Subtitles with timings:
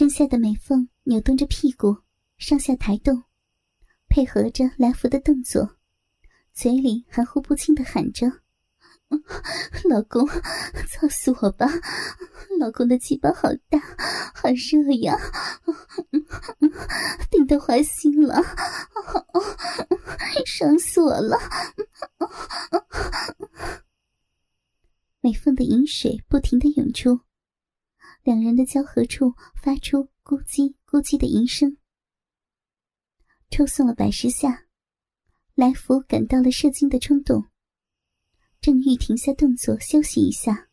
[0.00, 1.94] 身下的美凤扭动着屁股，
[2.38, 3.22] 上下抬动，
[4.08, 5.76] 配合着来福的动作，
[6.54, 8.26] 嘴里含糊不清的喊着
[9.90, 10.26] ：“老公，
[10.88, 11.66] 操死我吧！
[12.58, 13.78] 老公的鸡巴好大，
[14.34, 15.18] 好热呀，
[17.30, 18.42] 顶得怀心了，
[20.46, 21.38] 爽死我了！”
[25.20, 27.20] 美凤的饮水不停的涌出。
[28.22, 31.78] 两人的交合处发出咕叽咕叽的吟声，
[33.50, 34.66] 抽送了百十下，
[35.54, 37.46] 来福感到了射精的冲动，
[38.60, 40.68] 正欲停下动作休息一下。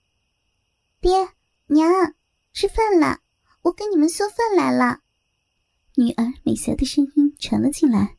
[1.00, 1.12] 爹
[1.68, 1.90] 娘，
[2.52, 3.22] 吃饭了，
[3.62, 5.02] 我给你们送饭来了。
[5.96, 8.18] 女儿美霞的声音传了进来，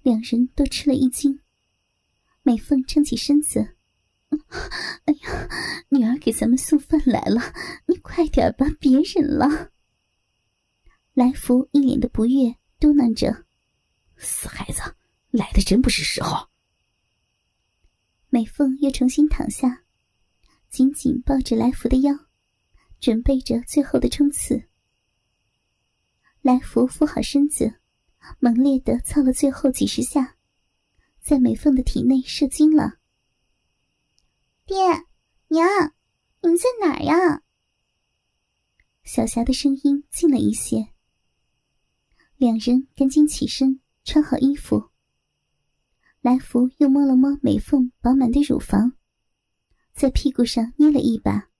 [0.00, 1.40] 两人都吃了一惊。
[2.42, 3.76] 美凤撑起身子。
[5.04, 5.48] 哎呀，
[5.90, 7.40] 女儿给咱们送饭来了，
[7.81, 7.81] 你
[8.14, 9.70] 快点吧，别忍了。
[11.14, 13.46] 来福一脸的不悦，嘟囔着
[14.18, 14.82] ：“死孩子，
[15.30, 16.46] 来的真不是时候。”
[18.28, 19.84] 美凤又重新躺下，
[20.68, 22.12] 紧紧抱着来福的腰，
[23.00, 24.62] 准备着最后的冲刺。
[26.42, 27.80] 来福扶好身子，
[28.40, 30.36] 猛烈的操了最后几十下，
[31.22, 32.98] 在美凤的体内射精了。
[34.66, 34.76] 爹
[35.48, 35.66] 娘，
[36.42, 37.42] 你们在哪儿呀？
[39.04, 40.88] 小霞的声音近了一些。
[42.36, 44.90] 两人赶紧起身，穿好衣服。
[46.20, 48.92] 来福又摸了摸美凤饱满的乳房，
[49.92, 51.50] 在屁股上捏了一把，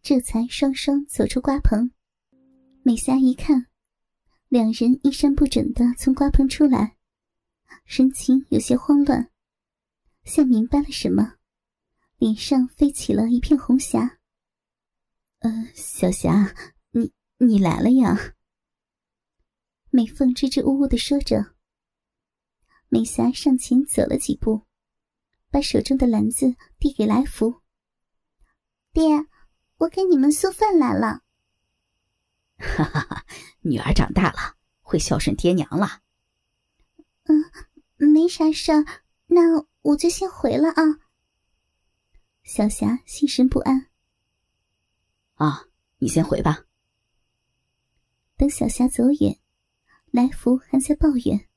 [0.00, 1.90] 这才双双走出瓜棚。
[2.82, 3.66] 美霞一看，
[4.48, 6.96] 两人衣衫不整的从瓜棚出来，
[7.84, 9.30] 神情有些慌乱，
[10.24, 11.34] 像明白了什么。
[12.16, 14.15] 脸上飞起了一片红霞。
[15.46, 16.56] 呃，小霞，
[16.90, 18.34] 你你来了呀？
[19.90, 21.54] 美凤支支吾吾的说着。
[22.88, 24.66] 美霞上前走了几步，
[25.48, 27.62] 把手中的篮子递给来福。
[28.92, 29.04] 爹，
[29.76, 31.22] 我给你们送饭来了。
[32.58, 33.24] 哈哈哈，
[33.60, 36.00] 女儿长大了，会孝顺爹娘了。
[37.26, 37.44] 嗯，
[38.12, 38.84] 没啥事儿，
[39.26, 40.82] 那我就先回了啊。
[42.42, 43.90] 小霞心神不安。
[45.36, 45.66] 啊，
[45.98, 46.64] 你先回吧。
[48.36, 49.38] 等小霞走远，
[50.10, 51.48] 来福还在抱怨：“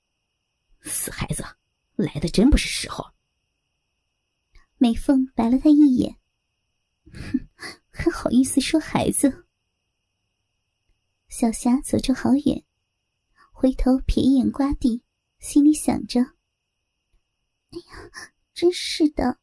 [0.83, 1.43] 死孩子，
[1.95, 3.05] 来的真不是时候。”
[4.77, 6.17] 美凤白了他一眼
[7.11, 7.47] ：“哼，
[7.89, 9.47] 还好意思说孩子？”
[11.29, 12.65] 小霞走出好远，
[13.53, 15.03] 回头瞥一眼瓜地，
[15.39, 16.19] 心里想着
[17.71, 18.11] ：“哎呀，
[18.53, 19.39] 真是的。”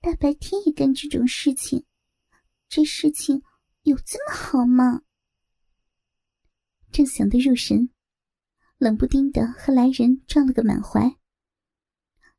[0.00, 1.86] 大白天也干这种事情，
[2.68, 3.42] 这事情
[3.84, 5.02] 有这么好吗？
[6.90, 7.90] 正想得入神，
[8.78, 11.16] 冷不丁的和来人撞了个满怀。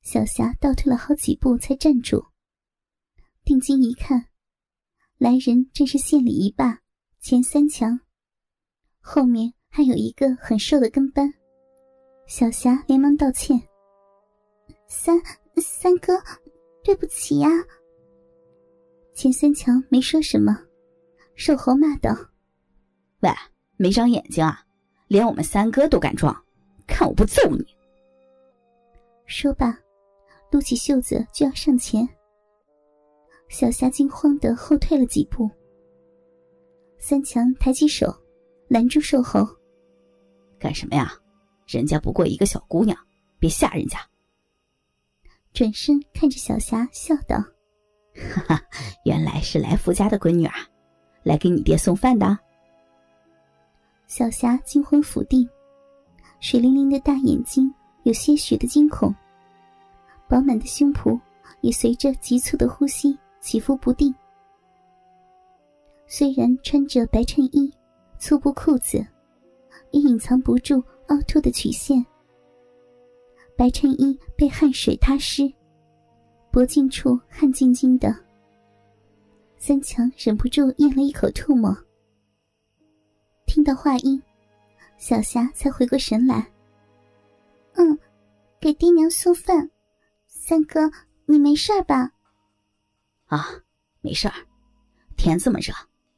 [0.01, 2.25] 小霞倒退了好几步才站住，
[3.43, 4.29] 定睛一看，
[5.19, 6.81] 来人正是县里一霸
[7.21, 7.99] 钱三强，
[8.99, 11.31] 后面还有一个很瘦的跟班。
[12.25, 13.61] 小霞连忙道歉
[14.89, 15.21] ：“三
[15.57, 16.13] 三哥。”
[16.83, 17.49] 对不起呀，
[19.15, 20.64] 钱三强没说什么，
[21.35, 22.15] 瘦猴骂道
[23.21, 23.29] ：“喂，
[23.77, 24.65] 没长眼睛啊，
[25.07, 26.35] 连我们三哥都敢撞，
[26.87, 27.65] 看我不揍你！”
[29.27, 29.77] 说罢，
[30.51, 32.07] 撸起袖子就要上前。
[33.49, 35.49] 小霞惊慌的后退了几步。
[36.97, 38.11] 三强抬起手
[38.67, 39.45] 拦住瘦猴
[40.57, 41.11] ：“干什么呀？
[41.67, 42.97] 人家不过一个小姑娘，
[43.39, 43.99] 别吓人家。”
[45.53, 47.37] 转身看着小霞，笑道
[48.33, 48.61] ：“哈哈，
[49.05, 50.53] 原来是来福家的闺女啊，
[51.25, 52.37] 来给你爹送饭的。”
[54.07, 55.49] 小霞惊魂甫定，
[56.39, 59.13] 水灵灵的大眼睛有些许的惊恐，
[60.29, 61.19] 饱满的胸脯
[61.61, 64.13] 也随着急促的呼吸起伏不定。
[66.05, 67.73] 虽然穿着白衬衣、
[68.19, 69.03] 粗布裤子，
[69.89, 70.75] 也隐藏不住
[71.07, 72.05] 凹凸的曲线。
[73.57, 75.51] 白衬衣被汗水踏湿，
[76.51, 78.24] 脖颈处汗津津的。
[79.67, 81.75] 三强忍不住咽了一口唾沫。
[83.47, 84.21] 听到话音，
[84.99, 86.53] 小霞才回过神来。
[87.73, 87.97] 嗯，
[88.59, 89.67] 给爹娘送饭。
[90.27, 90.81] 三哥，
[91.25, 92.11] 你没事吧？
[93.25, 93.47] 啊，
[94.01, 94.35] 没事儿。
[95.17, 95.73] 天这么热，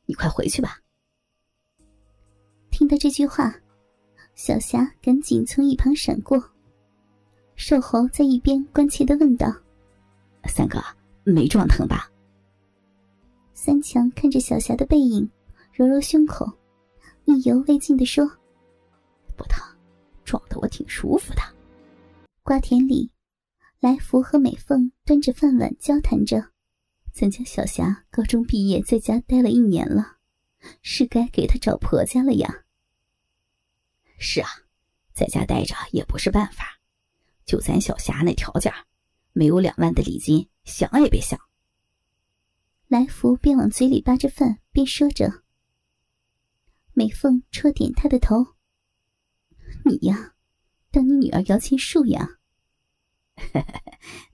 [0.08, 0.82] 你快回去吧。
[2.70, 3.56] 听到这句话，
[4.36, 6.38] 小霞赶紧从一旁闪过。
[7.56, 9.48] 瘦猴在一边关切的问道
[10.50, 10.84] ：“三哥，
[11.24, 12.12] 没撞疼吧？”
[13.60, 15.28] 三强看着小霞的背影，
[15.74, 16.46] 揉揉胸口，
[17.26, 18.24] 意犹未尽的说
[19.36, 19.60] ：“不疼，
[20.24, 21.42] 撞得我挺舒服的。”
[22.44, 23.10] 瓜田里，
[23.80, 26.52] 来福和美凤端着饭碗交谈着
[27.12, 30.18] ：“咱家小霞高中毕业，在家待了一年了，
[30.84, 32.64] 是该给她找婆家了呀。
[34.20, 34.48] ”“是啊，
[35.16, 36.80] 在家待着也不是办法。
[37.44, 38.72] 就咱小霞那条件，
[39.34, 41.40] 没有两万的礼金，想也别想。”
[42.88, 45.44] 来福边往嘴里扒着饭边说着。
[46.94, 48.56] 美凤戳点他的头
[49.84, 50.34] ：“你呀，
[50.90, 52.40] 当你女儿摇钱树呀。”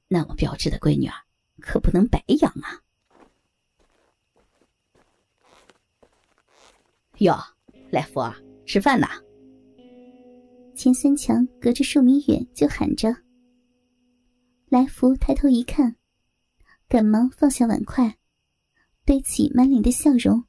[0.08, 1.16] 那么标致的闺女儿，
[1.60, 2.80] 可不能白养啊！
[7.18, 7.36] 哟，
[7.90, 8.36] 来福儿，
[8.68, 9.08] 吃饭呢。
[10.76, 13.16] 钱三强隔着数米远就喊着。
[14.68, 15.96] 来福抬头一看，
[16.88, 18.18] 赶忙放下碗筷，
[19.06, 20.46] 堆起满脸的笑容。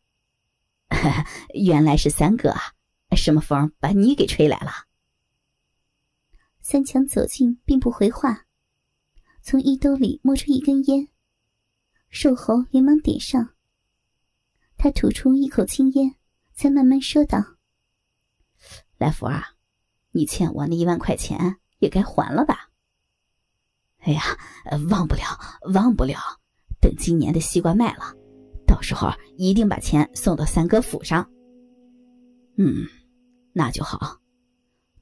[1.54, 2.60] 原来是三哥啊！
[3.16, 4.70] 什么风把你给吹来了？
[6.60, 8.46] 三强走近，并不回话，
[9.42, 11.08] 从衣兜里摸出一根烟，
[12.08, 13.54] 瘦猴连忙点上。
[14.76, 16.16] 他吐出一口青烟，
[16.52, 17.38] 才慢慢说道
[18.98, 19.54] ：“来福啊，
[20.10, 22.70] 你欠我那一万块钱也该还了吧？
[23.98, 24.22] 哎呀，
[24.90, 25.22] 忘不了，
[25.72, 26.18] 忘不了，
[26.80, 28.14] 等今年的西瓜卖了，
[28.74, 31.30] 到时候一定把钱送到三哥府上。
[32.56, 32.84] 嗯，
[33.52, 34.20] 那就好。”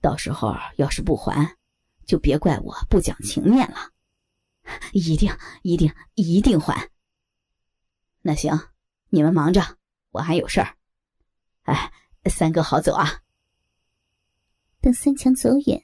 [0.02, 1.56] 到时候要是不还，
[2.04, 3.90] 就别怪我不讲情面了。
[4.92, 6.90] 一定一定一定还。
[8.20, 8.60] 那行，
[9.08, 9.62] 你们忙着，
[10.10, 10.76] 我还有事儿。
[11.62, 11.90] 哎，
[12.26, 13.22] 三哥好走啊。
[14.82, 15.82] 等三强走远，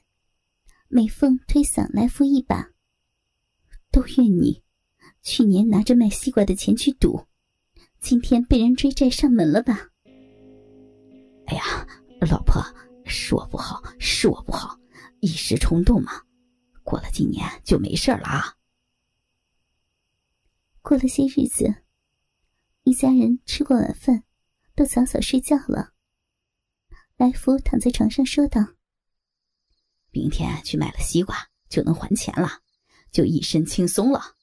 [0.89, 2.69] 美凤推搡来福一把。
[3.89, 4.63] 都怨你，
[5.23, 7.25] 去年拿着卖西瓜的钱去赌，
[7.99, 9.89] 今天被人追债上门了吧？
[11.47, 11.87] 哎呀，
[12.29, 12.63] 老婆。
[13.11, 14.79] 是我不好，是我不好，
[15.19, 16.11] 一时冲动嘛。
[16.83, 18.55] 过了几年就没事了啊。
[20.83, 21.73] 过了些日子，
[22.83, 24.23] 一家人吃过晚饭，
[24.75, 25.91] 都早早睡觉了。
[27.17, 28.61] 来福躺在床上说道
[30.13, 31.35] ：“明天去买了西瓜
[31.67, 32.61] 就能还钱了，
[33.11, 34.35] 就一身轻松了。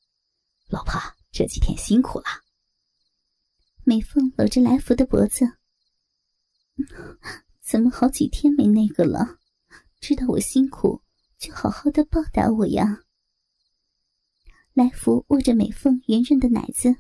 [0.69, 1.01] 老婆
[1.31, 2.27] 这几天辛苦了。”
[3.89, 5.59] 美凤搂着来福的脖子。
[7.63, 9.39] 怎么好几天没那个了？
[10.01, 11.03] 知道我辛苦，
[11.39, 13.05] 就好好的报答我呀。
[14.75, 16.97] 来福握着美凤圆润的奶子，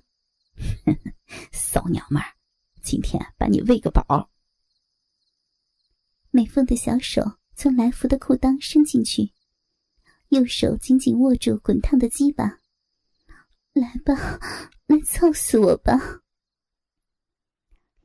[1.50, 2.36] 骚娘们儿，
[2.84, 4.30] 今天把你喂个饱。
[6.30, 9.32] 美凤的小手从来福的裤裆伸进去，
[10.28, 12.60] 右手紧紧握住滚烫的鸡巴，
[13.72, 14.38] 来吧，
[14.86, 16.22] 来操死我吧。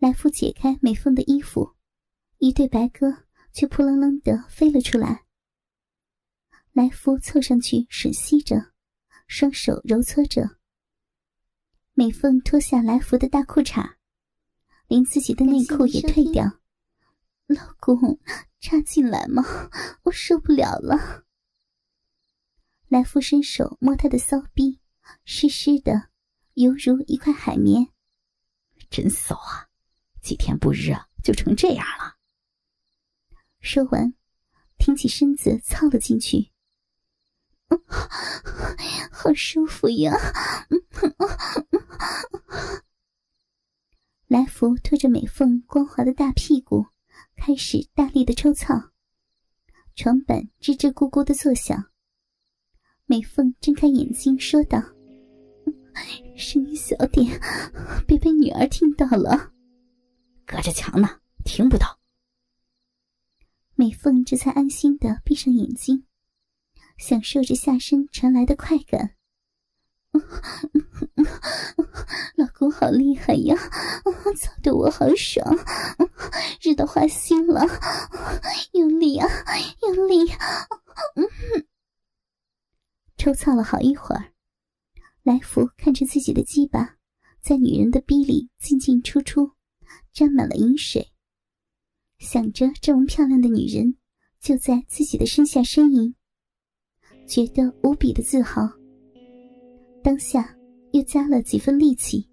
[0.02, 1.76] 来福解开美凤的衣服。
[2.40, 5.26] 一对白鸽却扑棱棱的飞了出来。
[6.72, 8.72] 来福凑上去吮吸着，
[9.28, 10.58] 双手揉搓着。
[11.94, 13.98] 美凤脱下来福的大裤衩，
[14.88, 16.46] 连自己的内裤也退掉。
[17.46, 18.20] 老公，
[18.60, 19.44] 插进来嘛，
[20.06, 21.26] 我受不了了。
[22.88, 24.80] 来福伸手摸她的骚逼，
[25.26, 26.10] 湿湿的，
[26.56, 27.90] 犹如一块海绵。
[28.90, 29.70] 真骚啊！
[30.22, 32.16] 几天不热就成这样了。
[33.60, 34.14] 说完，
[34.78, 36.52] 挺起身子操了进去。
[39.12, 40.14] 好舒服呀！
[44.28, 46.88] 来福拖着美凤光滑的大屁股，
[47.36, 48.92] 开始大力的抽操，
[49.96, 51.92] 床板吱吱咕咕的作响。
[53.06, 54.82] 美凤睁开眼睛说道
[56.38, 57.40] ：“声音小点，
[58.08, 59.51] 别被女儿听到了。
[60.46, 62.00] 隔着墙呢，听不到。”
[63.76, 66.06] 美凤这才安心的闭上眼睛，
[66.98, 69.16] 享受着下身传来的快感。
[72.36, 73.56] 老公好厉害呀，
[74.38, 75.58] 操的我好爽，
[76.62, 77.62] 日到花心了，
[78.74, 79.26] 用力啊，
[79.84, 80.30] 用力！
[83.18, 84.34] 抽操了好一会儿，
[85.24, 86.98] 来福看着自己的鸡巴
[87.42, 89.54] 在女人的逼里进进出出，
[90.14, 91.08] 沾满了银水。
[92.20, 93.98] 想着这么漂亮的女人
[94.40, 96.14] 就在自己的身下呻吟，
[97.28, 98.62] 觉得无比的自豪。
[100.04, 100.56] 当下
[100.94, 102.30] 又加了几分力气，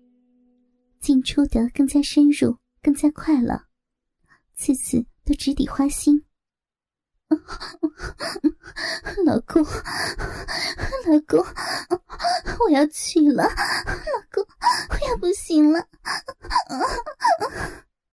[1.00, 3.66] 进出的更加深入，更加快了，
[4.54, 6.22] 次次都直抵花心。
[9.26, 11.44] 老公，老公，
[12.60, 13.50] 我要去了，老
[14.32, 14.46] 公，
[14.90, 15.86] 我要不行了。